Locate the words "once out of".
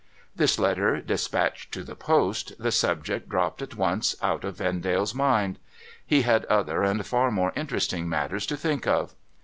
3.75-4.55